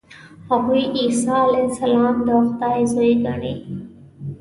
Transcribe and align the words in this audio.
هغوی 0.49 0.81
عیسی 0.97 1.31
علیه 1.45 1.65
السلام 1.69 2.15
د 2.27 2.29
خدای 2.47 2.81
زوی 2.93 3.13
ګڼي. 3.25 3.55